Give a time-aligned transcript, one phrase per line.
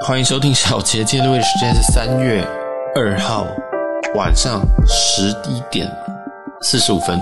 [0.00, 1.04] 欢迎收听小杰。
[1.04, 2.46] 今天录的时间是三月
[2.94, 3.46] 二号
[4.14, 5.90] 晚上十一点
[6.62, 7.20] 四十五分。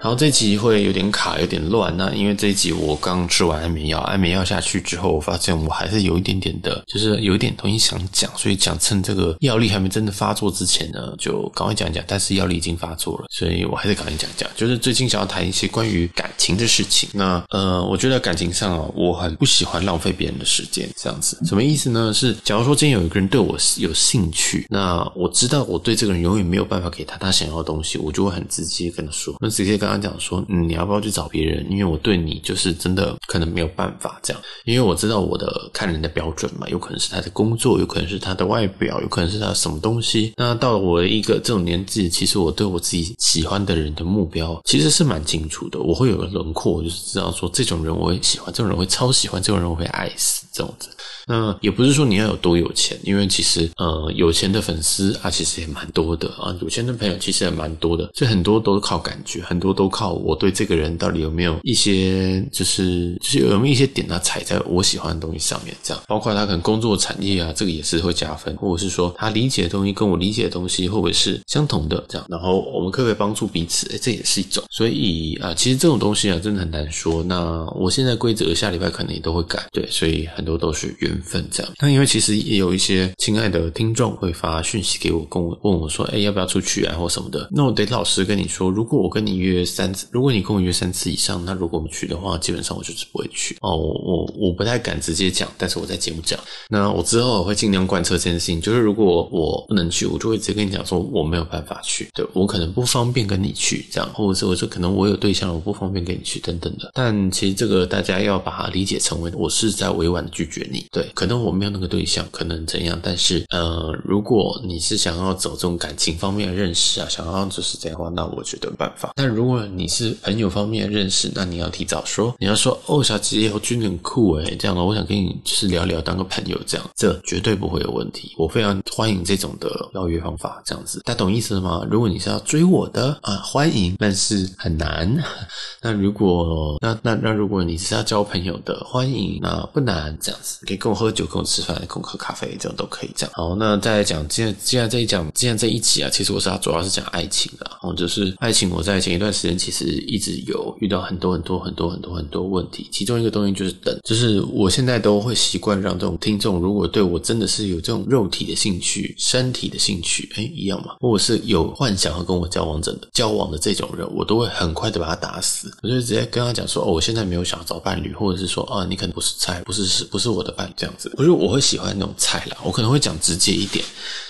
[0.00, 1.94] 然后这集会有点卡，有点乱。
[1.96, 12.02] 那因为这一集我刚吃完安眠药，安眠药下去之后，我发现我还是有一点点的，就是有一点东西想讲，所以讲趁这个药力还没真的发作之前呢，就赶快讲讲。
[12.06, 14.48] 但是药力已经发作了，所以我还是赶快讲讲。
[14.54, 17.08] 就是最近想要谈一些关于感情的事情。
[17.12, 22.14] 那呃，我觉得感情上啊，我很不喜欢浪费别人的时间，这样子什么意思呢？
[22.14, 29.87] 是假如说今天有一个人对我有兴趣，那我知道我对这个人永远没有办法给他他想要的东西，我就会很直接跟他说，那直接跟。
[29.88, 31.66] 刚刚讲说，嗯，你要不要去找别人？
[31.70, 40.34] 因为我对你就是真的可能没有办法这样，因为我知道我的看人的标准嘛，有可能是他的工作，有可能是他的外表，有可能是他什么东西。
[40.36, 50.90] 那到了我的一个这种年纪，其实我对我自己喜欢的人的目标其实是蛮清楚的，我会有个轮廓，我就是知道说这种人我会喜欢，这种人会超喜欢，这种人我会爱死这种子。
[51.28, 73.86] 那也不是说你要有多有钱，因为其实呃有钱的粉丝啊其实也蛮多的啊，有钱的朋友其实也蛮多的，所以很多都靠感觉，很多都靠我对这个人到底有没有一些就是就是有没有一些点他踩在我喜欢的东西上面，这样包括他可能工作产业啊，这个也是会加分，或者是说他理解的东西跟我理解的东西会不会是相同的这样，然后我们可不可以帮助彼此？
[73.90, 74.64] 诶，这也是一种。
[74.70, 77.22] 所以啊，其实这种东西啊真的很难说。
[77.24, 93.76] 那我现在规则下礼拜可能也都会改，对，所以很多都是缘分这样，那因为其实也有一些亲爱的听众会发讯息给我，跟我问我说：“哎，要不要出去啊，或什么的？”那我得老实跟你说，如果我跟你约三次，如果你跟我约三次以上，那如果我们去的话，基本上我就是不会去哦。
[93.76, 96.38] 我我我不太敢直接讲，但是我在节目讲。
[96.68, 106.90] 那我之后我会尽量贯彻这件事情，就是如果我不能去，我就会直接跟你讲说我没有办法去，对，我可能不方便跟你去，这样，或者是我说可能我有对象，我不方便跟你去等等的。
[106.94, 111.58] 但其实这个大家要把它理解成为我是在委婉的拒绝你，对，可能我。
[111.58, 112.96] 没有那个对象，可能怎样？
[113.02, 119.10] 但是，呃，如果你是想要走这种感情方面的认识啊，想要就是这样的话，那我觉得办法。
[119.16, 128.32] 但如果你是朋友方面的认识，那你要提早说，你要说哦，小杰，我觉得很酷诶，这样的，我想跟你就是聊聊，当个朋友这样，这绝对不会有问题。
[128.38, 131.84] 我非常欢迎这种的邀约方法，这样子，大家懂意思了吗？
[131.90, 135.12] 如果你是要追我的啊，欢迎，但是很难。
[135.82, 141.28] 那如果那那那如果你是要交朋友的，欢迎，那不难，这样子可以跟我喝酒。
[141.28, 143.10] 跟我吃饭、跟我喝咖啡，这样都可以。
[143.14, 147.66] 这样好，那再来讲，既然既然这一讲，既然这一集啊，其实我是要主要是讲爱情的。
[147.70, 152.88] 然后，就是爱情，我在前一段时间其实一直有遇到很多很多很多很多很多问题。
[152.90, 165.70] 其中一个东西就是等，就是我现在都会习惯让这种听众，如果对我真的是有这种肉体的兴趣、身体的兴趣，哎，一样嘛，或者是有幻想和跟我交往者的交往的这种人，我都会很快的把他打死。
[165.82, 171.10] 我就直接跟他讲说，哦，我现在没有想要找伴侣，或者是说，啊，你可能不是菜，不是是不是我的伴侣这样子。
[171.16, 173.84] 不是我会喜欢那种菜啦，我可能会讲直接一点。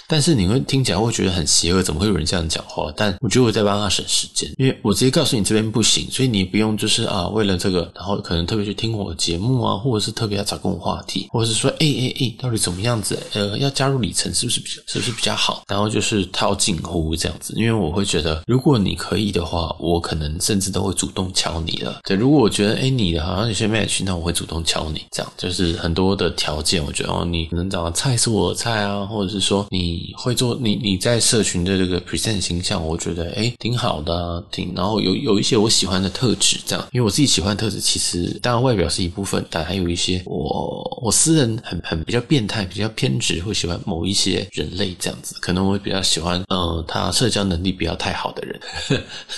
[0.08, 2.91] 但是你会听起来会觉得很邪恶，怎么会有人这样讲话？
[2.96, 13.19] 但我觉得我在帮他省时间，因为我直接告诉你这边不行，所以你不用就是啊，为了这个，然后可能特别去听我的节目啊，或者是特别要找跟我话题，或者是说，哎哎哎，到底怎么样子？
[13.34, 15.62] 呃，要加入里程是不是比较是不是比较好？
[15.69, 22.00] 然后就是套近乎这样子，因为我会觉得，如果你可以的话，我可能甚至都会主动敲你了。
[22.04, 30.76] 对，如果我觉得哎你的好像有些 match，那我会主动敲你，这样就是很多的条件，我觉得哦，你可能长得菜是我的菜啊，或者是说你会做你。
[30.76, 48.60] 你在社群的这个 present 形象，我觉得哎挺好的，挺然后有有一些我喜欢的特质，这样，因为我自己喜欢的特质，其实当然外表是一部分，但还有一些我我私人很很比较变态，比较偏执，会喜欢某一些人类这样子，可能我比较喜欢，嗯，他社交能力不要太好的人，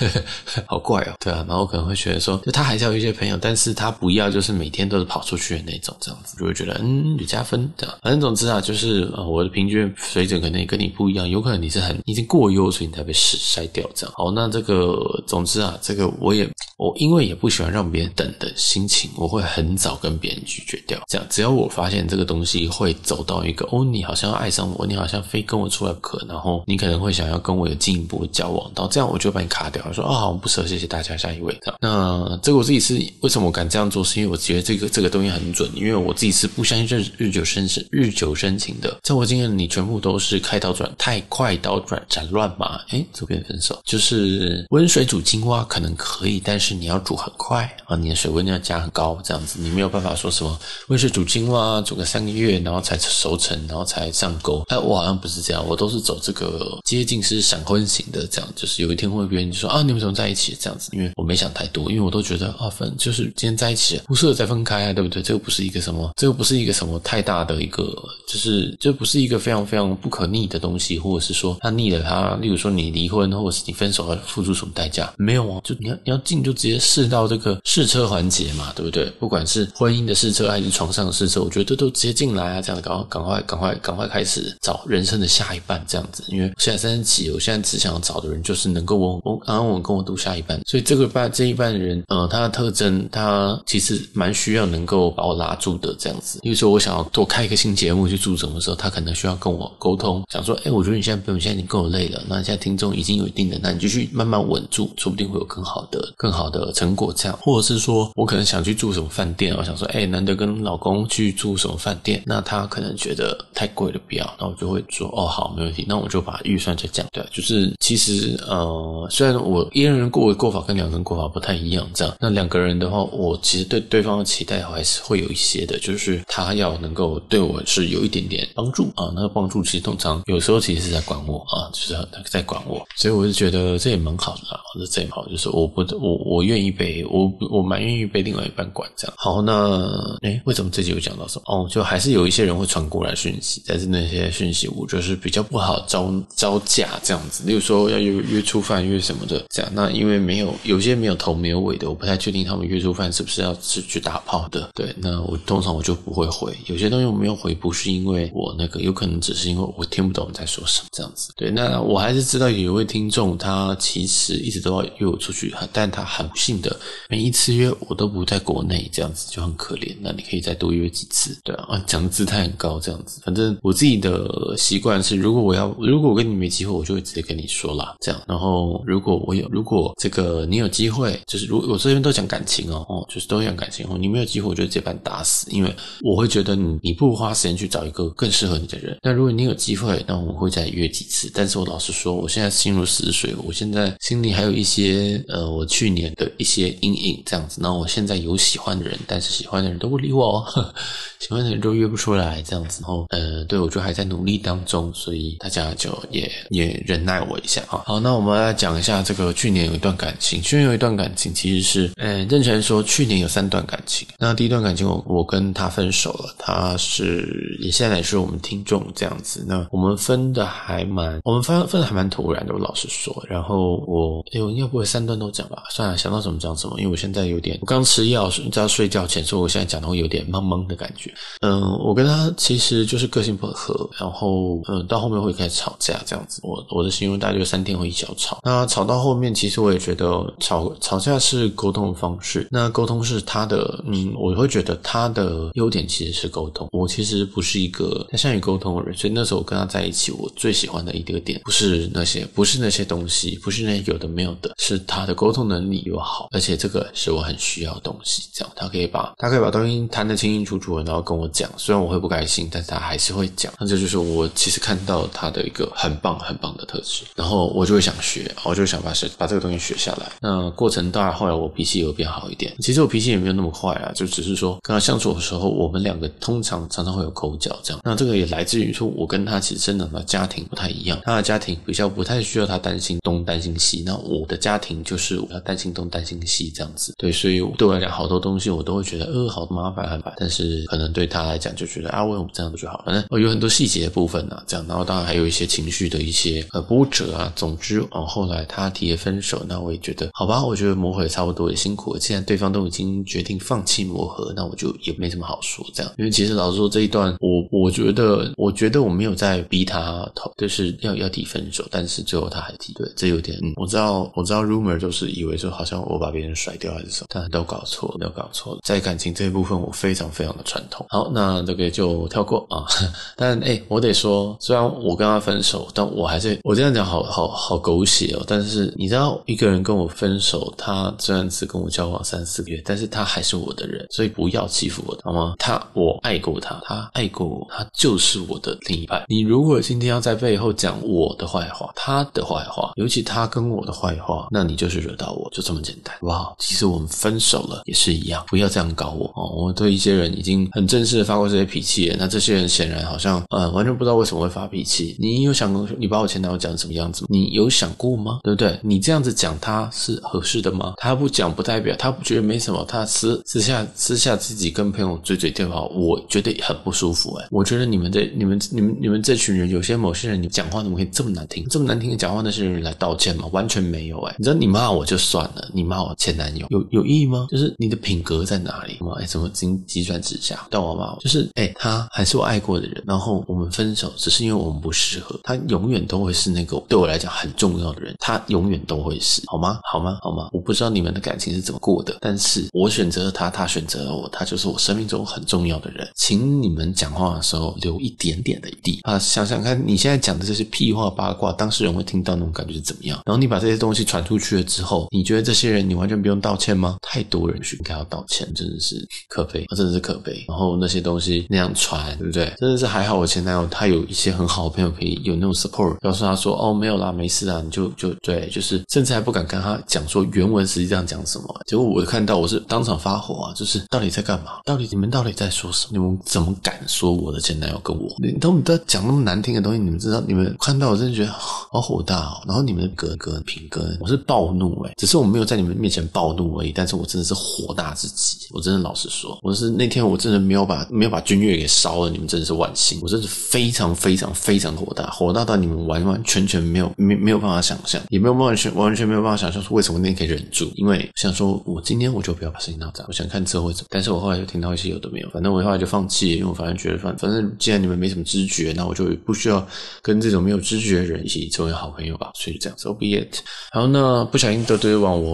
[0.66, 11.28] 好怪哦，对啊，然后可能会觉得说，就他还是有一些朋友，但是他不要就是每天都是跑出去的那种，这样子就会觉得嗯有加分这样，反正总之啊，就是呃我的平均水准可能跟你不一样。
[11.28, 14.14] 有可能你是很已经过优，所以你才被筛筛掉这样。
[14.16, 16.48] 好，那这个总之啊，这个我也
[16.80, 20.98] 我因为也不喜欢让别人等的心情，我会很早跟别人拒绝掉。
[21.06, 31.56] 这样，只要我发现这个东西会走到一个哦，你好像要爱上我，你好像非跟我出来不可，然后你可能会想要跟我有进一步交往，到这样我就把你卡掉，说啊，好，不舍，谢谢大家，下一位。
[31.60, 38.98] 这样，那这个我自己是为什么我敢这样做，是因为我觉得这个这个东西很准，因为我自己是不相信日日久生情日久生情的。
[39.02, 41.20] 在我经验里，你全部都是开刀转太。
[41.28, 50.58] 快刀转斩乱麻，诶，左边分手就是温水煮青蛙可能可以，但是你要煮很快啊，你的水温要加很高，这样子你没有办法说什么
[50.88, 54.64] 温水煮青蛙，煮个三个月然后才熟成，然后才上钩。
[54.68, 60.90] 哎，我好像不是这样，我都是走这个接近是闪婚型的，这样就是有一天会别人就说啊，你们怎么在一起这样子？
[60.92, 65.22] 因为我没想太多，因为我都觉得啊，分就是今天在一起，不适合再分开啊，对不对？
[65.22, 67.84] 这个不是一个什么，这个不是一个什么太大的一个，
[68.26, 75.12] 就是这不是一个非常非常不可逆的东西，或者是说他逆了他，例如说你离婚，或者是你分手要付出什么代价？
[75.16, 79.06] 没有啊，就你要你要进就直接试到这个试车环节嘛，对不对？
[79.18, 86.22] 不管是婚姻的试车还是床上的试车，我觉得都直接进来啊，这样子赶快赶快赶快赶快开始找人生的下一半，这样子。
[86.28, 96.40] 因为现在三十几，我现在只想找的人就是能够稳稳安稳跟我度下一半，所以这个半这一半的人，呃，他的特征，他其实蛮需要能够把我拉住的这样子。
[96.42, 107.12] 比如说我想要多开一个新节目去做什么时候，他可能需要跟我沟通，想说，哎，我觉得你现在不用，现在已经够累了，那现在听众已经有一定的，那你就去慢慢稳住，说不定会有更好的更好的成果。
[107.16, 117.06] 这样，或者是说我可能想去住什么饭店，我想说，哎，难得跟老公去住什么饭店，那他可能觉得太贵了，不要，那我就会说，哦，好，没问题，那我就把预算再降。
[117.12, 139.14] 对，就是其实呃，虽然我一个人过过法跟两个人过法不太一样，这样，那两个人的话，我其实对对方的期待还是会有一些的，就是他要能够对我是有一点点帮助啊，那个帮助其实通常有时候其实是在管我啊，就是他在管我，所以我就觉得这也蛮好的，或者这也好，就是我不我我我愿意被我我蛮愿意被另外一半管这样。
[139.18, 139.86] 好，那
[140.22, 141.44] 哎为什么这集有讲到什么？
[141.46, 154.70] 哦，就还是有一些人会传过来讯息，但是那些讯息我就是比较不好招招架这样子，例如说要约约出饭约什么的这样，那因为没有有些没有头没有尾的，我不太确定他们约出饭是不是要去去打炮的。
[154.74, 161.32] 对，那我通常我就不会回，有些东西我没有回，不是因为我那个，有可能只是因为我听不懂你在说什么这样子。
[161.36, 166.78] 对，那我还是知道有一位听众，他其实一直都要约我出去，但他很幸的
[167.08, 169.94] 每一次约我都不在国内，这样子就很可怜。
[170.00, 173.20] 那你可以再多约几次，对啊，讲的姿态很高这样子。
[173.24, 178.20] 反正我自己的习惯是，如果我要，如果我跟你没机会，我就会直接跟你说啦，这样。
[178.26, 188.98] 然后如果我有，如果这个你有机会，就是如我这边都讲感情哦，哦，就是都讲感情哦，你没有机会，我就直接把你打死，因为我会觉得你你不花时间去找一个更适合你的人。
[189.02, 191.30] 那如果你有机会，那我会再约几次。
[191.34, 197.60] 但是我老实说，我现在心如死水，我现在心里还有一些呃，我去年的一些阴影这样子。
[197.62, 200.44] 那我现在有喜欢的人，但是喜欢的人都不理我，
[201.20, 202.82] 喜欢的人都约不出来这样子。
[202.82, 207.82] 然后呃，对，我就还在努力当中，所以大家就也也忍耐我一下啊。
[207.86, 210.40] 好，那我们来讲一下这个去年有一段感情。
[210.42, 214.06] 去年有一段感情，其实是呃，任成说去年有三段感情。
[214.18, 219.44] 那第一段感情我，我跟他分手了，他是也现在也是我们听众这样子。
[219.46, 223.10] 那我们分的还蛮，我们分分的还蛮突然的，我老实说。
[223.28, 225.62] 然后我，哎，我应该不会三段都讲吧？
[225.70, 226.74] 算了，想到什么讲什么。
[226.78, 231.12] 因为我现在有点，我刚吃药，在睡觉前，所以我现在讲的会有点懵懵的感觉。
[231.40, 236.40] 嗯，我跟他其实就是个性不合，然后嗯，到后面会开始吵架这样子。
[236.42, 238.38] 我我的形容大概就三天会一小吵。
[238.42, 240.06] 那吵到后面，其实我也觉得
[240.40, 242.48] 吵吵架是沟通的方式。
[242.50, 246.68] 那沟通是他的，嗯，我会觉得他的优点其实是沟通。
[246.72, 258.28] 我其实不是一个太善于沟通的人，所以那时候我跟他在一起，我最喜欢的一个点不是那些，不是那些东西，不是那些有的没有的，是他的沟通能力又好，而且这个是我很需要的东西。
[258.32, 261.50] 这样他可以把他可以把东西谈得清清楚楚的，然后跟我讲。
[261.56, 263.52] 虽然我会不开心，但他还是会讲。
[263.58, 267.04] 那这就是我其实看到他的一个很棒很棒的特质。
[267.16, 270.10] 然后我就会想学，我就想把把这个东西学下来。
[270.20, 272.54] 那过程当然后来我脾气有变好一点。
[272.60, 277.80] 其实我脾气也没有那么坏啊，就只是说跟他相处的时候，我们两个通常常常会有口角这样。
[277.84, 280.98] 那这个也来自于说，我跟他其实生长的家庭不太一样。
[281.04, 286.94] 他的家庭比较不太需要他担心东担心西，那我的家庭就是我要担心东担心西这样子。
[286.98, 290.12] 对，所以对我来讲，好多东西我都会觉得呃好麻烦很烦。
[290.16, 292.82] 但是可能对他来讲就觉得啊，为什么这样子就好？
[292.84, 294.66] 反正我有很多细节的部分啊，这样。
[294.68, 297.32] 然后当然还有一些情绪的一些呃波折啊。
[297.36, 302.00] 总之，哦，后来他提了分手，那我也觉得好吧，我觉得磨合也差不多，也辛苦了。
[302.00, 305.92] 既然对方都已经决定放弃磨合，那我就也没什么好说这样。
[305.96, 318.58] 因为其实老实说，这一段我我觉得，我觉得我没有在逼他投，就是要要提分手，但是最后他还提，对，这有点，我知道，我知道，rumor 就是以为说好像像我把别人甩掉还是什么，但都搞错了，都搞错。
[318.64, 320.84] 在感情这一部分，我非常非常的传统。
[320.88, 322.66] 好，那这个就跳过啊。
[323.16, 328.24] 但哎，我得说，虽然我跟他分手，但我还是我这样讲好好好狗血哦。
[328.26, 335.34] 但是你知道，一个人跟我分手，他虽然只跟我交往三四个月，但是他还是我的人，所以不要欺负我，好吗？
[335.38, 339.04] 他我爱过他，他爱过我，他就是我的另一半。
[339.06, 346.34] 你如果今天要在背后讲我的坏话，他的坏话，尤其他跟我的坏话，那你就是惹到我，就这么么简单，好不好？
[346.38, 349.28] 其实我们分手了也是一样，不要这样搞我哦。
[349.36, 354.96] 我对一些人已经很正式的发过这些脾气了，那这些人显然好像呃完全不知道为什么会发脾气。
[354.98, 357.08] 你有想过你把我前男友讲成什么样子吗？
[357.10, 358.20] 你有想过吗？
[358.22, 358.58] 对不对？
[358.62, 360.74] 你这样子讲他是合适的吗？
[360.78, 367.26] 他不讲不代表他不觉得没什么，他私私下私下自己跟朋友嘴嘴电话，我觉得很不舒服哎。
[367.30, 371.46] 我觉得你们这你们你们你们这群人，有些某些人，你讲话怎么可以这么难听？
[371.48, 373.26] 这么难听的讲话，那些人来道歉吗？
[373.32, 374.14] 完全没有哎。
[374.18, 377.26] 你知道你骂我就算了，你骂我前男友有有意义吗？
[377.30, 378.78] 就是你的品格在哪里？
[378.98, 380.46] 哎，怎么经急转直下？
[380.50, 385.18] 但我骂我就是哎，他还是我爱过的人，然后我们分手只是因为我们不适合。
[385.22, 389.58] 他永远都会是那个对我来讲很重要的人，他永远都会是好吗？
[389.70, 389.98] 好吗？
[390.02, 390.28] 好吗？
[390.32, 395.88] 我不知道你们的感情是怎么过的，但是我选择了他，他选择了我，他就是我生命中很重要的人。
[395.94, 398.98] 请你们讲话的时候留一点点的地啊！
[398.98, 403.00] 想想看你现在讲的这些屁话八卦，当事人会听到那种感觉是怎么样？
[403.06, 406.76] 然后你把这些东西传出去了之后，你觉得这些人你完全不用道歉吗？
[406.82, 408.76] 太多人去应该要道歉，真的是
[409.08, 410.24] 可悲，真的是可悲。
[410.28, 412.32] 然后那些东西那样传，对不对？
[412.38, 421.40] 真的是还好，我前男友他有一些很好的朋友可以有那种 support，告诉他说哦没有啦，没事啦，你就就对，就是甚至还不敢跟他讲说原文实际上讲什么。
[421.46, 424.40] 结果我看到我是当场发火啊，就是到底在干嘛？
[424.44, 425.70] 到底你们到底在说什么？
[425.72, 427.94] 你们怎么敢说我的前男友跟我？
[427.98, 430.00] 你都在讲那么难听的东西，你们知道？
[430.06, 432.22] 你们看到我真的觉得好火大哦。
[432.26, 438.18] 然后你们的格格品格，我是暴怒哎，只是我没有在你们面前暴怒而已，但是我真的是火大至极。
[438.30, 442.78] 我真的老实说，我是那天我真的没有把没有把君悦给烧了，你们真的是万幸。
[442.82, 453.66] 我真是非常非常非常火大，火大到你们完完全全没有没没有办法想象，也没有完全完全没有办法想象说为什么那天可以忍住，因为想说我今天我就不要把事情闹大，我想看车会怎么。
[453.70, 459.44] 但是我后来就听到一些有的没有，反正我后来就放弃，因为我反正觉得反反正既然你们没什么知觉，那我就不需要
[459.82, 462.12] 跟这种没有知觉的人一起成为好朋友吧。
[462.14, 463.16] 所以就这样，so be it。
[463.52, 465.09] 然后呢，不小心得罪完我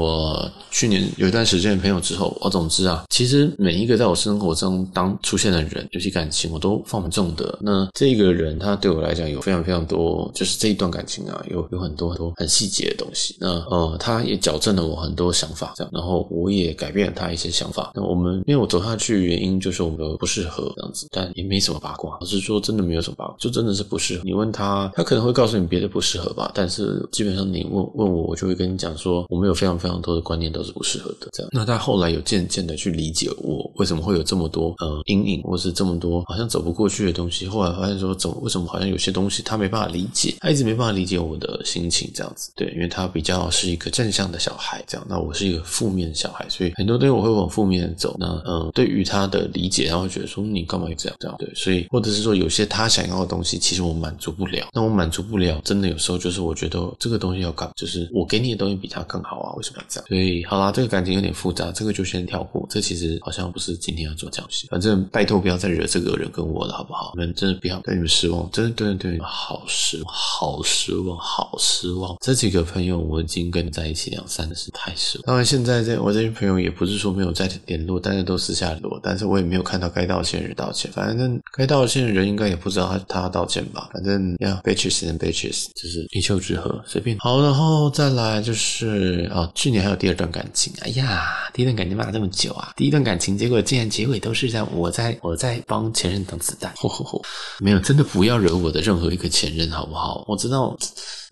[0.70, 7.58] 去年有一段时间的朋友之后，我总之啊，其实每一个在我生活中当出现的人，尤其感情，我都放不重的。
[7.60, 13.36] 那这个人他对我来讲有非常非常多，就是这一段感情啊，有有很多很多很细节的东西。
[13.40, 17.92] 那呃，他也矫正了我很多想法，这样，然后我也改变了他一些想法。
[17.94, 22.16] 那我们因为我走下去，原因就是我们不适合这样子，但也没什么八卦。
[22.20, 24.22] 老实说，真的没有什么八卦，就真的是不适合。
[24.24, 31.28] 你问他，他可能会告诉你别的不适合吧，但是基本上你问问我，我就会跟你讲说，我们有非常非常非常多的观念都是不适合的。
[31.32, 37.46] 这样，那他后来有渐渐的去理解我为什么会有这么多呃阴影，或是这么多好像走不过去的东西。
[37.46, 42.50] 后来发现说，怎么为什么好像有些东西他没办法理解，他一直没办法理解我的心情这样子。
[42.56, 48.16] 对，因为他比较是一个正向的小孩，这样，那我是一个负面的小孩，所以很多东西我会往负面走。
[48.18, 51.36] 那嗯，对于他的理解，他会觉得说你干嘛要这样这样？
[51.38, 54.66] 对，所以或者是说有些他想要的东西，其实我满足不了。
[54.72, 60.08] 那我满足不了，真的有时候就是我觉得这个东西要干，就是我给你的东西比他更好啊，为什么这样？
[60.08, 62.66] 所以好啦，这个感情有点复杂，这个就先跳过。
[62.70, 67.12] 这其实好像不是今天要做讲戏，反正拜托不要再惹这个人跟我了，好不好？
[67.14, 72.16] 你们真的不要对你们失望，真的对对，好失望，好失望，好失望。
[72.20, 75.26] 这几个朋友我已经跟你在一起两三次，太失望。
[75.26, 80.90] 当然现在这我这些朋友也不是说没有在联络，但是都私下联络，但是我也没有看到该道歉的人道歉。
[80.92, 83.90] 反正该道歉的人应该也不知道他他道歉吧。
[83.92, 87.16] 反正呀，bitches and bitches，就是一丘之貉，随便。
[87.18, 97.20] 好，然后再来就是啊、去年还有第二段感情，哎呀，第一段感情骂了这么久啊，第一段感情结果竟然结尾都是在我在我在帮前任挡子弹， 吼吼吼，
[97.58, 100.24] 没有，真的不要惹我的任何一个前任，好不好？
[100.28, 100.78] 我知道。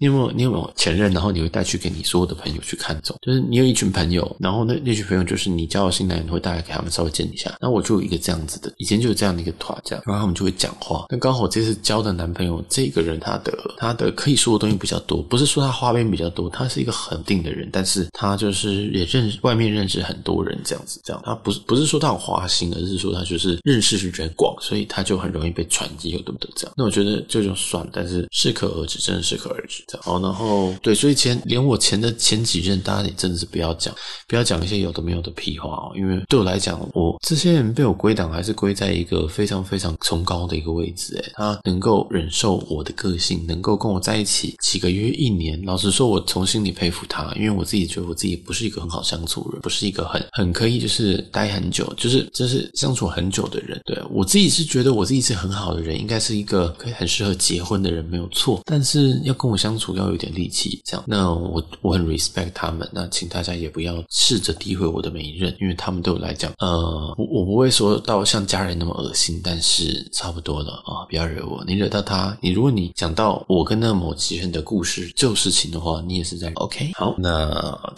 [0.01, 7.55] 你有没有你有没有前任，然后你会带去给你所有的朋友去看走，就是你有一群朋友，然后那那群朋友就是你交了新男友你会大概给他们稍微见一下。
[7.61, 11.07] 那我就有一个这样子的，以前就有这样的一个团，这样，然后他们就会讲话。
[11.11, 26.51] 那刚好这次交的男朋友这个人，他的他的可以说的东西比较多，不是说他花边比较多，他是一个很定的人，但是他他就是也认识外面认识很多人这样子，这样他不是不是说他很花心，而是说他就是认识是人广，所以他就很容易被传机，有对不对？
[26.57, 29.85] 这样，那我觉得这就算，但是适可而止，真的适可而止。
[29.89, 33.95] 这样，好，然后对，所以前连我前的前几任，大家也真的是不要讲，
[34.29, 53.81] 不要讲一些有的没有的屁话哦，因为对我来讲，我这些人被我归档，还是归在一个非常非常崇高的一个位置，哎，他能够忍受我的个性，能够跟我在一起几个月、一年，老实说，我从心里佩服他，因为我自己觉得自己不是一个很好相处人，不是一个很很可以就是待很久，就是就是相处很久的人。
[53.85, 58.61] 对，我自己是觉得我自己是很好的人，应该是一个可以很适合结婚的人，没有错。
[58.65, 61.05] 但是要跟我相处要有点力气，这样。
[61.07, 71.63] 那我我很 respect 他们，那请大家也不要试着诋毁我的每一任，因为他们对我来讲，呃，我我不会说到像家人那么恶心，但是差不多了啊，不要惹我。
[71.67, 76.93] 你惹到他，你如果你讲到我跟那某几任的故事旧事情的话，你也是在 OK。
[76.95, 77.49] 好，那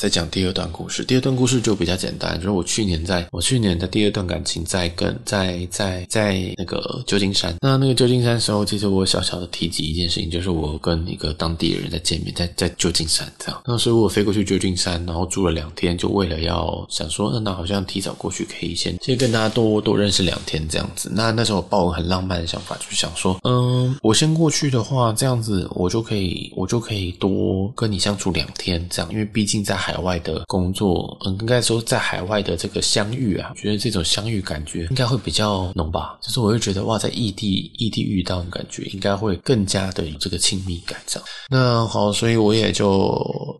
[0.06, 1.04] 再讲第二段故事。
[1.04, 7.52] 第二段故事就比较简单，就是我去年在我去年的第二段感情在跟在在在那个旧金山。
[7.60, 13.60] 那那个旧金山时候，其实我小小的提及一件事情，就是我跟一个当地的人在见面，在在旧金山这样。
[13.66, 21.10] 那时候我飞过去旧金山，然后住了两天，就为了要想说，那那好像提早过去可以先先跟大家多多认识两天这样子。
[21.12, 36.18] 那那时候我抱有很浪漫的想法，就是想说，嗯，我先过去的话，这样子我就可以我就可以多跟你相处两天这样，因为毕竟在海外的工作，嗯，应该说在海外的这个相遇啊，觉得这种相遇感觉应该会比较浓吧。
[36.20, 41.28] 就是我会觉得哇，在异地异地遇到的感觉，应该会更加的有这个亲密感这样。
[41.48, 43.14] 那好，所以我也就，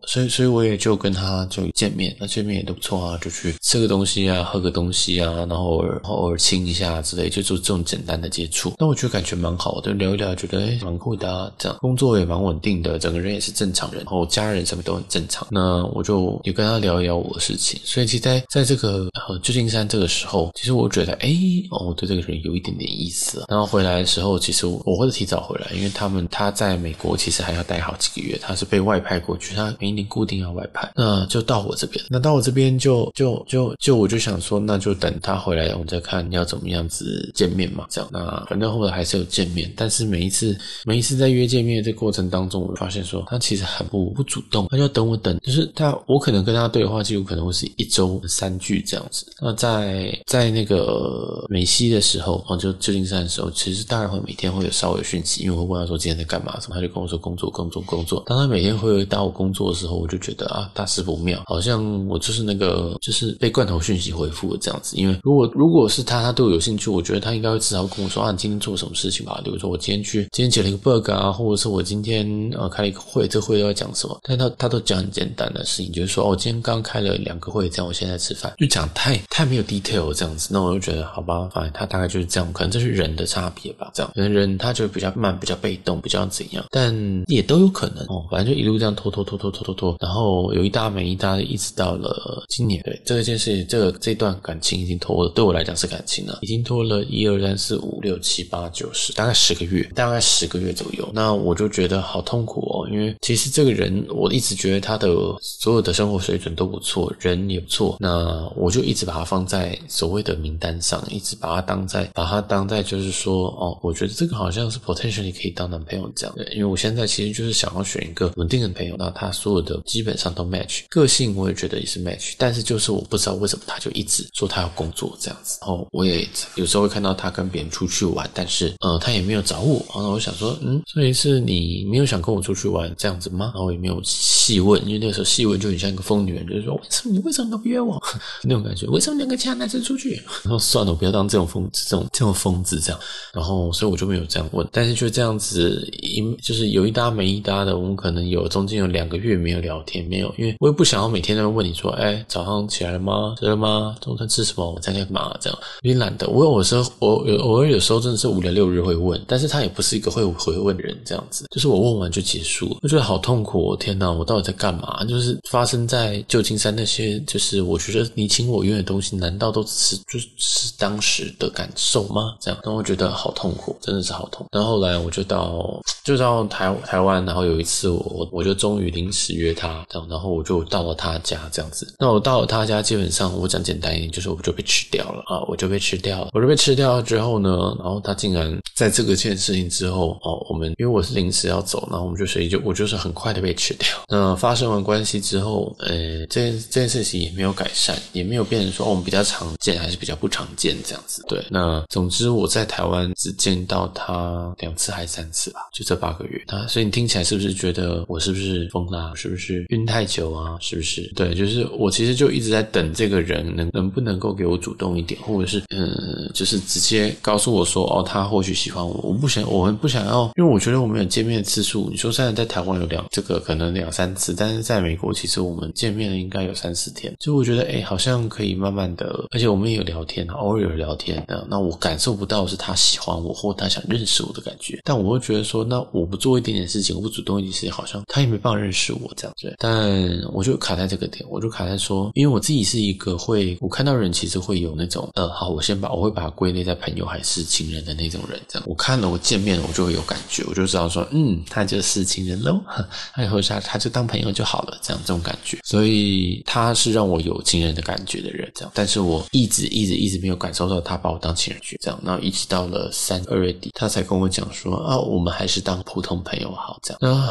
[0.05, 8.73] 所以所以我也就跟他就见面，那见面也都不错啊，就去吃个东西啊，喝个东西啊，然后偶尔偶尔亲一下之类，就做这种简单的接触。
[8.77, 15.47] 那我觉得感觉蛮好的，聊一聊，觉得诶蛮酷的啊，这样工作也蛮稳定的，整个人也是正常人，然后家人什么都很正常。
[15.51, 17.79] 那我就也跟他聊一聊我的事情。
[17.83, 19.09] 所以其实在在这个
[19.41, 21.29] 旧金山这个时候，其实我觉得哎
[21.71, 23.45] 哦，我对这个人有一点点意思啊。
[23.49, 32.03] 然后回来的时候，其实我，会提早回来，因为他们他在美国其实还要待好几个月，他是被外派过去，他每年固定要外派，那就到我这边。
[32.09, 38.09] 那到我这边就就就就我就想说，那就等他回来，我们再看要怎么样子见面嘛，这样。
[38.11, 49.25] 那反正后来还是有见面，但是每一次每一次在约见面的这过程当中，我发现说他其实很不不主动，他就等我等，就是他我可能跟他对话记录可能会是一周三句这样子。
[49.41, 58.23] 那在在那个美西的时候，哦，就旧金山的时候，其实大概会每天会有稍微讯息，因为我会问他说今天在干嘛什么，他就跟我说工作工作工作。
[58.25, 64.95] 当他每天会答我工作的时候，我就觉得啊大事不妙，好像我就是那个就是被罐头讯息回复的这样子。
[64.95, 69.41] 因为如果如果是他，他对我有兴趣，我觉得他应该会至少跟我说啊，你今天做什么事情吧？
[69.43, 72.25] 比如说我今天去今天解了一个 bug 啊，或者是我今天
[72.57, 74.17] 呃开了一个会，这会要讲什么？
[74.23, 80.49] 但他他都讲很简单的事情，就是说哦，我今天刚开了两个会，这样我现在吃饭，就讲太太没有 detail 这样子。
[80.51, 86.93] 那我就觉得好吧，反正他大概就是这样，可能这是人的差别吧，这样可能人他就比较慢，比较被动，比较怎样，但
[87.27, 88.25] 也都有可能哦。
[88.29, 92.81] 反正就一路这样拖拖拖拖拖拖拖，然后有一搭没一搭的，一直到了今年。
[92.83, 101.09] 对，这件事，这个这段感情已经拖了，对我来讲是感情了，已经拖了一二三四五六七八九十，大概十个月，大概十个月左右。
[101.13, 105.07] 那我就觉得好痛苦哦，因为其实这个人，我一直觉得他的
[105.41, 107.95] 所有的的生活水准都不错，人也不错。
[107.99, 116.35] 那我就一直把他放在所谓的名单上，一直把他当在把他当在就是说哦，我觉得这个好像是 potentially 可以当男朋友这样。
[116.35, 125.57] 对，因为我现在其实就是想要选一个稳定的朋友，那他所有的基本上都 match，个性我也觉得也是 match，但是就是我不知道为什么他就一直说他要工作这样子。
[125.61, 129.77] 然后我也有时候会看到他跟别人出去玩，但是呃他也没有找我。
[129.95, 133.51] 然后我想说，嗯，所以是你没有想跟我出去玩这样子吗？
[133.55, 138.01] 然后也没有细问，因为那个时候细问就像一个疯女人，就是说为什么你为什么都不约我
[138.43, 138.87] 那种感觉？
[138.87, 140.21] 为什么两个其他男生出去？
[140.43, 142.99] 然后算了，我不要当这种疯子，这种这种疯子这样。
[143.33, 153.35] 然后所以我就没有这样问，但是就这样子一就是有一搭没一搭的，我们可能有中间有两个月没有聊天，没有，因为我也不想要每天都问你说，哎，早上起来了吗？
[153.39, 153.95] 吃了吗？
[154.01, 154.71] 中餐吃什么？
[154.71, 155.35] 我在干嘛？
[155.39, 156.27] 这样有点懒得。
[156.27, 163.75] 我有时候我有偶尔有时候真的是五六六日会问，但是他也不是一个会回问的人，这样子就是我问完就结束了，我觉得好痛苦！
[163.75, 165.03] 天哪，我到底在干嘛？
[165.05, 172.35] 就是发生在旧金山那些，就是我觉得你情我愿的东西，难道都只是就是当时的感受吗？
[172.39, 174.47] 这样，让我觉得好痛苦，真的是好痛。
[174.51, 181.93] 然后后来我就到就到台台湾，然后有一次我我就终于临时约他，这样，然后我就到了他家这样子。
[181.99, 186.29] 那我到了他家，基本上我讲简单一点，就是我就被吃掉了啊，我就被吃掉了。
[186.33, 193.87] 我就被吃掉了之后呢，然后他竟然在这个件事情之后哦，我们因为我是临时要走，然后我们就所以就我就是很快的被吃掉。
[194.07, 201.23] 那发生完关系之后，呃，这件这件事情也没有改善，也没有变成说，我们比较常见还是比较不常见这样子。
[201.27, 206.43] 对，那总之我在台湾只见到他两次还是三次吧，就这八个月。
[206.47, 209.11] 他所以你听起来是不是觉得我是不是疯啦？
[209.15, 210.57] 是不是晕太久啊？
[210.59, 211.11] 是不是？
[211.15, 218.95] 对，就是我其实就一直在等这个人能能不能够给我主动一点，或者是嗯，就是直接告诉我说哦，他或许喜欢我。
[219.07, 221.87] 我不想，我们不想要，因为我觉得我们有见面的次数。
[221.89, 227.15] 你说现在在台湾有两这个可能两三次，但是在美国其实我们见面了应该有三四天。
[227.19, 231.45] 就我觉得哎，好像可以慢慢的，而且我们也有聊天，偶尔有聊天的。
[231.49, 239.55] 那我感受不到是他喜欢我或他想认识我的感觉，但我会觉得说，那我不做一点点事情，我不主动一点事情，好像他也没办法认识我这样子。
[239.57, 239.89] 但
[240.33, 248.67] 我就卡在这个点，我就卡在说，因为我自己是一个会，我看到人其实会有那种，呃，好，我先把我会把它归类在朋友还是情人的那种人这样。
[248.67, 252.59] 我看了我见面了，我就会有感觉，我就知道说，嗯，他就是情人喽，
[253.13, 255.57] 他以后他他就当朋友就好了，这样这种感觉。
[255.63, 258.71] 所以他是让我有情人的感觉的人，这样。
[258.73, 261.99] 但是我一直一直一直没有感受到他把我当情人去这样。
[262.03, 267.29] 然后一直到了三二月底，他才跟我讲说啊，我们还是当普通朋友好这样。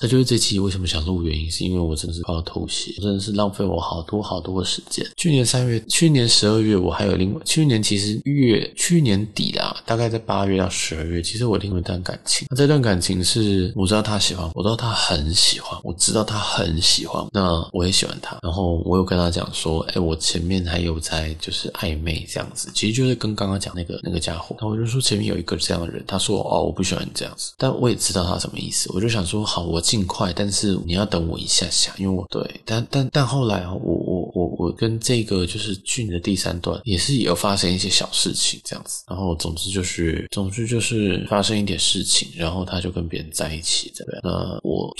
[0.00, 5.06] 那就是这期为什么想录，原因是因为我真的是快要吐血，真的是浪费我好多好多的时间。
[5.16, 12.46] 去年三月，去年十二月，我还有另外，去年其实月，去年底啦，大概在八月到十二月，其实我另外一段感情。
[12.50, 18.36] 那这段感情是我知道他喜欢，我知道他很喜欢，我知道他很喜欢，那我也喜欢他。
[18.42, 24.56] 然后我有跟他讲说，哎，我前面还有在就是暧昧这样子，其实就是跟刚刚讲那个那个家伙。
[24.60, 29.83] 那我就说前面有一个这样的人，他说哦，我不喜欢你这样子，但我也知道他什么意思，我就想说好，我。
[29.84, 44.90] 尽快，但是你要等我一下下，因为我对，但但但后来我我我我跟这个就是去年的第三段也是有发生一些小事情这样子，然后总之就是总之就是发生一点事情，然后他就跟别人在一起这样，那我。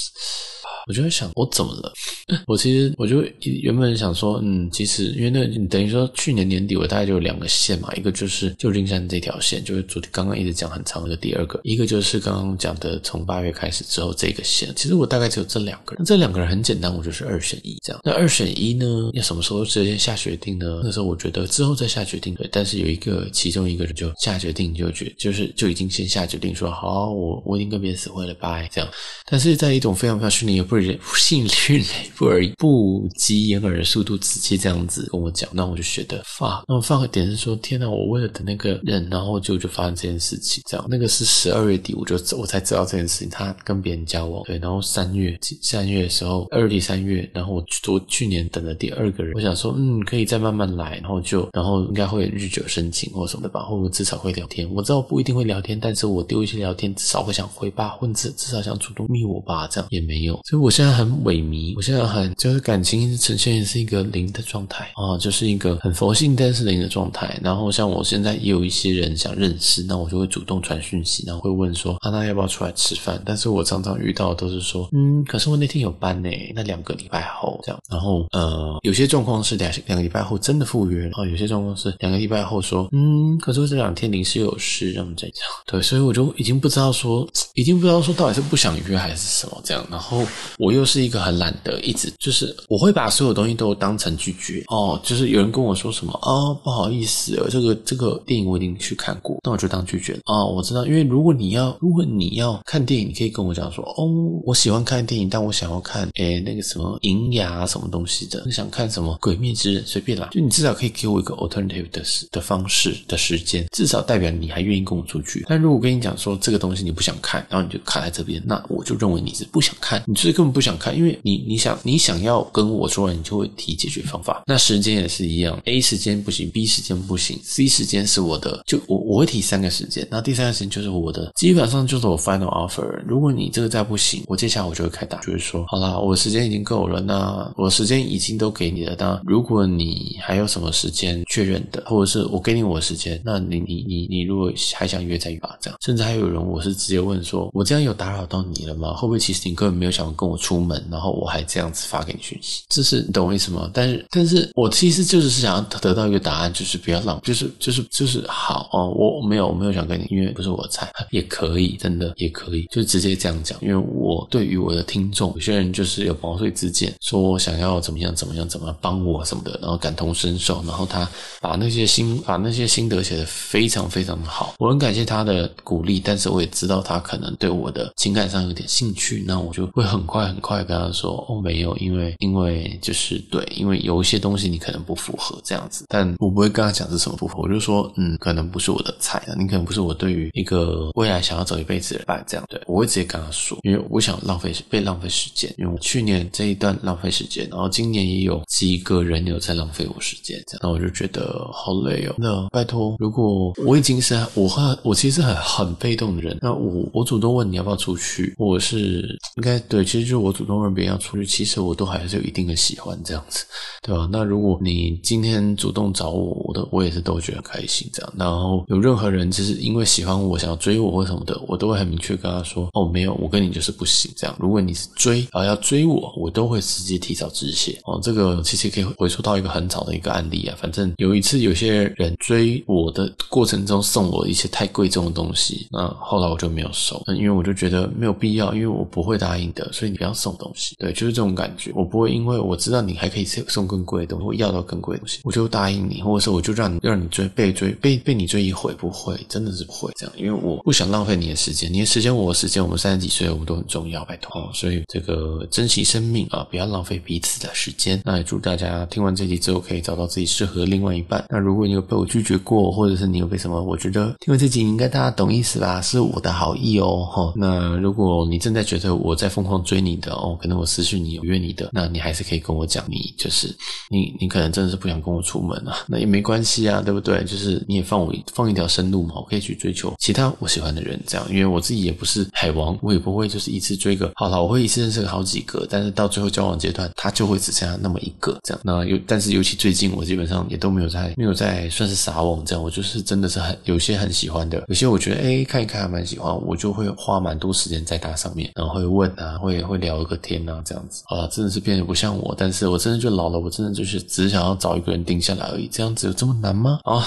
[0.87, 1.93] 我就会想，我怎么了？
[2.47, 14.73] 我其实我就原本想说，嗯，其实因为那等于说去年年底我大概就有两个线嘛，一个就是旧金山这条线，就是昨天刚刚一直讲很长的第二个，一个就是刚刚讲的从八月开始之后这个线。
[14.77, 18.01] 其实我大概只有这两个人，这两个人很简单，我就是二选一这样。
[18.05, 20.81] 那二选一呢，要什么时候直接下决定呢？
[20.85, 28.91] 那时候我觉得之后再下决定对，但是有一个其中一个人就下决定就决就是就已经先下决定说好，我我已经跟别人死会了，拜这样。
[29.31, 30.74] 但是在一种非常非常训练也不。
[31.11, 37.89] 不信迅雷不耳不及掩耳的速度，直接这样子跟我讲，那我就觉得发，那我发个点是说，天哪！
[37.89, 40.87] 我为了等那个人，然后就就发生这件事情，这样。
[40.89, 54.69] 那个是十二月底，我就我才知道这件事情，他跟别人交往，对，然后三月三月的时候，二底三月，然后我我去年等了第二个人，我想说，嗯，可以再慢慢来，然后就然后应该会日久生情或什么的吧，或者至少会聊天。
[54.75, 61.05] 我知道不一定会聊天，但是我丢一些聊天，至少会想回吧，或者至至少想主动密我吧，这样也没有，所以我现在很。
[61.25, 67.39] 萎靡，我现在很就是感情呈现是一个零的状态啊，就是一个很佛性但是零的状态。
[67.43, 73.21] 然后像我现在也有一些人想认识，那我就会主动传讯息，然后会问说啊，那要不要出来吃饭？
[73.25, 77.81] 但是我常常遇到都是说，嗯，可是我那天有班呢，那两个礼拜后这样。
[77.89, 85.39] 然后呃，有些状况是两两个礼拜后真的赴约，然后有些状况是两个礼拜后说，嗯，可是我这两天临时有事，让我们再讲。
[85.67, 89.87] 对，所以我就已经不知道说，已经不知道说到底是不想约还是什么这样。
[89.91, 90.23] 然后
[90.59, 91.05] 我又是。
[91.05, 94.99] 一个很懒得，一直就是我会把所有东西都当成拒绝哦。
[95.05, 100.47] 就是有人跟我说什么哦，不好意思，这个这个电影我已经去看过，那我就当拒绝了哦。
[100.47, 104.09] 我知道，因为如果你要如果你要看电影，你可以跟我讲说哦，
[104.47, 115.45] 我喜欢看电影，但我想要看诶那个什么银牙什么东西的，你想看什么鬼灭之刃随便啦，就你至少可以给我一个 alternative 的的方式的时间，至少代表你还愿意跟我出去。
[115.51, 120.95] 但如果跟你讲说这个东西你不想看，然后你就卡在这边，那我就认为你是不想看，你就是根本不想看。
[120.95, 124.43] 因为你你想你想要跟我说，你就会提解决方法。
[124.47, 132.85] 那时间也是一样，A 时间不行，B 时间不行，C 时间是我的，就我我会提三个时间，那第三个时间就是我的，基本上就是我 final offer。
[133.07, 138.95] 如果你这个再不行，我接下来我就会开打，就是说，好啦，我时间已经够了，那我时间已经都给你了。
[138.99, 145.79] 那如果你还有什么时间确认的，或者是我给你我的时间，那你你你你如果还想约再约吧，这样。
[145.81, 148.93] 甚至还有人，我是直接问说，我这样有打扰到你了吗？
[148.95, 151.15] 会不会其实你根本没有想跟我出门，然后。
[151.15, 153.71] 我还这样子发给你讯息，这是你懂我意思吗？
[153.73, 158.91] 但是，但是我其实就是想要得到一个答案，就是不要浪，就是就是就是好哦。
[158.91, 163.57] 我没有我没有想跟你，因为不是我的菜，也可以，真的也可以，就直接这样讲。
[163.63, 171.09] 因为我对于我的听众，有些人就是有毛遂自荐，说我想要怎么样怎么样怎么样帮我什么的，然后感同身受，然后他
[171.41, 181.25] 把那些心把那些心得写得非常非常的好，我很感谢他的鼓励，但是我也知道他可能对我的情感上有点兴趣，那我就会很快很快跟他说。
[181.29, 202.15] 哦，没有，因为因为就是对，因为有一些东西你可能不符合这样子，但我不会跟他讲是什么不符合，我就说嗯，可能不是我的菜啊，你可能不是我对于一个未来想要走一辈子的伴这样，对，我会直接跟他说，因为我想浪费被浪费时间，因为我去年这一段浪费时间，然后今年也有几个人有在浪费我时间，这样，那我就觉得好累哦。
[202.19, 210.99] 那拜托，如果我已经是我很我其实很很被动的人，那我我主动问你要不要出去，我是应该对，其实就就我主动问别人要。
[211.05, 213.45] 出去，其实我都还是有一定的喜欢这样子，
[213.83, 214.09] 对吧？
[214.11, 218.13] 那如果你今天主动找我，我都我也是都觉得开心这样。
[218.17, 224.35] 然后有任何人就是因为喜欢我，想要追我或什么的，我都会很明确跟他说：哦，没有，我跟你就是不行这样。
[224.39, 227.79] 如果你是追，啊要追我，我都会直接提早止血。
[227.85, 230.57] 哦，这个其实可以回溯到一个很早的一个案例啊。
[230.59, 240.77] 反正有一次有些人追我的过程中送我一些太贵重的东西，那后来我就没有收，因为我就觉得没有必要，因为我不会答应的，所以你要送东西。
[240.79, 241.73] 对，就是这种感觉。
[241.75, 254.41] 我不会因为我知道你还可以送更贵的东西，我要到更贵的东西，我就答应你，或者是我就让你让你追被追被被你追一回，不会，真的是不会这样，因为我不想浪费你的时间，你的时间我的时间，我们三十几岁我们都很重要，拜托。
[254.41, 258.01] 哦，所以这个珍惜生命啊，不要浪费彼此的时间。
[258.05, 261.25] 那也祝大家听完这集之后可以找到自己适合的另外一半。
[261.31, 265.81] 那如果你有被我拒绝过，或者是你有被什么，我觉得听完这集应该大家懂意思吧？
[265.81, 267.33] 是我的好意哦，哈。
[267.37, 273.55] 那如果你正在觉得我在疯狂追你的哦，可能我私讯你有约你的，那你还是可以跟我讲，你就是
[273.91, 277.23] 你你可能真的是不想跟我出门啊，那也没关系啊，对不对？
[277.25, 288.61] 就是你也放我放一条生路嘛，我可以去追求其他我喜欢的人，这样，因为我自己也不是海王，我也不会就是一次追个好了，我会一次认识个好几个，但是到最后交往阶段，他就会只剩下那么一个这样。
[288.65, 301.03] 那尤但是尤其最近，我基本上也都没有在没有在算是撒网这样，我就是真的是很有些很喜欢的，有些我觉得哎看一看还蛮喜欢，我就会花蛮多时间在他上面，然后会问啊，会会聊个天啊这样子。
[301.07, 306.81] 好了，真的是变得不像我，但是我真的就老了，我真的就是只想要找一个人定下来而已，这样子有这么难吗？
[306.85, 307.07] 啊，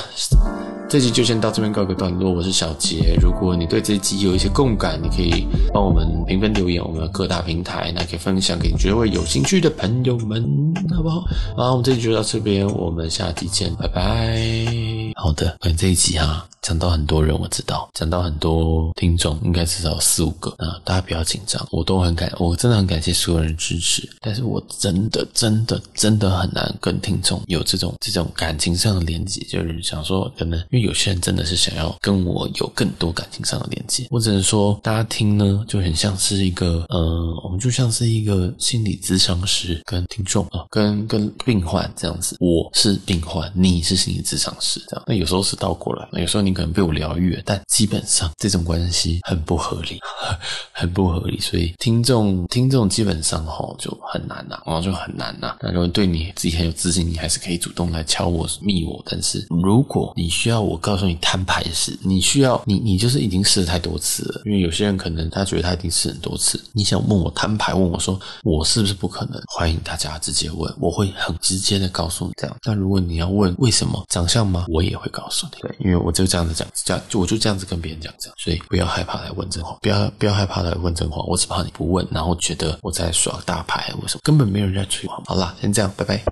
[0.88, 3.18] 这集就先到这边告一个段落，我是小杰。
[3.22, 11.24] 如果你对这集有一些共感，你可以帮我们评分留言，我们的各大平台，那可以分享给你觉得会有兴趣的朋友们，好不好？
[11.56, 14.97] 好，我们这集就到这边，我们下集见，拜拜。
[15.20, 20.80] 好的，可能这一集哈、讲到很多人，我知道，讲到很多听众，应该至少四五个啊！
[20.86, 24.08] 大家不要紧张，我都很感，我真的很感谢所有人支持。
[24.22, 29.44] 但是我真的、真的、真的很难跟听众有这种这种感情上的连接。
[29.50, 34.06] 就是想说，可能因为有些人真的是想要跟我有更多感情上的连接。
[34.12, 42.38] 我只能说，大家听呢，就很像是一个，呃，我们就像是一个心理咨商师跟听众啊，跟跟病患这样子。
[42.40, 45.04] 我是病患，你是心理咨商师，这样。
[45.08, 46.58] 那有时候是倒过来，那有时候你。
[46.58, 50.00] 可能被我疗愈了，但基本上这种关系很不合理，
[50.74, 55.56] 很不合理，所以听众听众基本上齁就很难呐，然后就很难呐。
[55.62, 59.00] 那如果对你自己很有自信，你还是可以主动来敲我、密我。
[59.06, 69.40] 但是如果你需要我告诉你摊牌时，你需要你你就是已经试了太多次了，因为有些人可能他觉得他已经试很多次，你想问我摊牌，问我说我是不是不可能？
[69.56, 72.56] 欢迎大家直接问，我会很直接的告诉你这样。
[72.64, 74.66] 但如果你要问为什么长相吗？
[74.70, 76.48] 我也会告诉你，对，因为我就这样。
[76.48, 85.24] 子讲这样，就我就这样子跟别人讲这样，所以不要害怕来问真话，不要不要害怕来问真话，我只怕你不问，然后觉得我在耍大牌，为什么根本没有人在催我。
[85.26, 86.24] 好啦，先这样，拜拜。